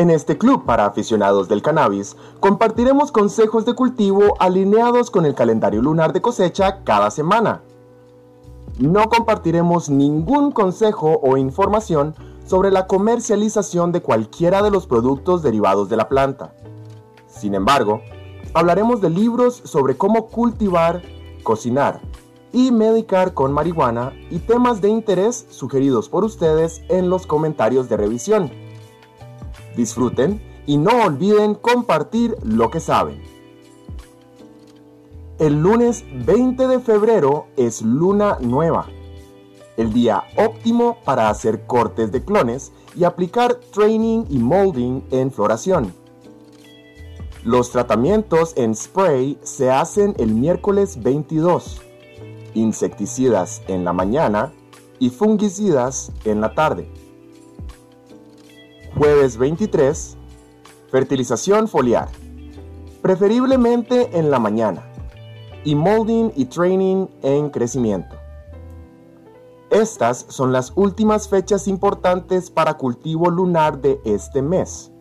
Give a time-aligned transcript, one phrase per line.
[0.00, 5.82] En este club para aficionados del cannabis, compartiremos consejos de cultivo alineados con el calendario
[5.82, 7.60] lunar de cosecha cada semana.
[8.78, 12.14] No compartiremos ningún consejo o información
[12.46, 16.54] sobre la comercialización de cualquiera de los productos derivados de la planta.
[17.26, 18.00] Sin embargo,
[18.54, 21.02] hablaremos de libros sobre cómo cultivar,
[21.42, 22.00] cocinar
[22.54, 27.98] y medicar con marihuana y temas de interés sugeridos por ustedes en los comentarios de
[27.98, 28.69] revisión.
[29.76, 33.22] Disfruten y no olviden compartir lo que saben.
[35.38, 38.88] El lunes 20 de febrero es luna nueva,
[39.76, 45.94] el día óptimo para hacer cortes de clones y aplicar training y molding en floración.
[47.42, 51.80] Los tratamientos en spray se hacen el miércoles 22,
[52.52, 54.52] insecticidas en la mañana
[54.98, 56.86] y fungicidas en la tarde.
[59.00, 60.18] Jueves 23,
[60.90, 62.10] fertilización foliar,
[63.00, 64.82] preferiblemente en la mañana,
[65.64, 68.14] y molding y training en crecimiento.
[69.70, 74.92] Estas son las últimas fechas importantes para cultivo lunar de este mes.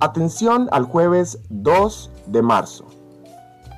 [0.00, 2.84] Atención al jueves 2 de marzo,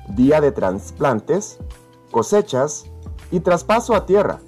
[0.09, 1.57] día de trasplantes,
[2.11, 2.83] cosechas
[3.31, 4.41] y traspaso a tierra.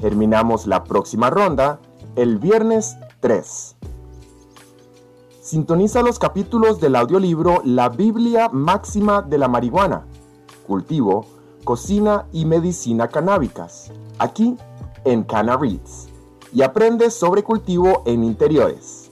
[0.00, 1.78] Terminamos la próxima ronda
[2.16, 3.76] el viernes 3.
[5.40, 10.06] Sintoniza los capítulos del audiolibro La Biblia Máxima de la Marihuana,
[10.66, 11.26] Cultivo,
[11.64, 14.56] Cocina y Medicina Canábicas, aquí
[15.04, 16.08] en Canna Reads,
[16.52, 19.07] y aprende sobre cultivo en interiores.